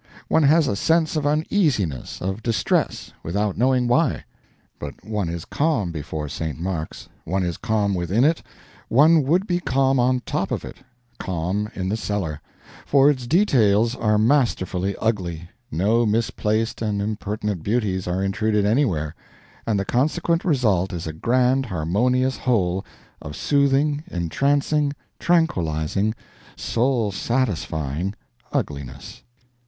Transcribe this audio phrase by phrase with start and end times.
[0.29, 4.23] One has a sense of uneasiness, of distress, without knowing why.
[4.79, 6.59] But one is calm before St.
[6.59, 8.41] Mark's, one is calm within it,
[8.89, 10.77] one would be calm on top of it,
[11.19, 12.41] calm in the cellar;
[12.83, 19.13] for its details are masterfully ugly, no misplaced and impertinent beauties are intruded anywhere;
[19.67, 22.83] and the consequent result is a grand harmonious whole,
[23.21, 26.15] of soothing, entrancing, tranquilizing,
[26.55, 28.15] soul satisfying
[28.51, 29.21] ugliness.